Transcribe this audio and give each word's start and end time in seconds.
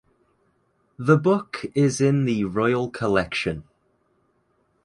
The 0.97 1.15
book 1.15 1.63
is 1.75 2.01
in 2.01 2.25
the 2.25 2.43
Royal 2.45 2.89
Collection. 2.89 3.65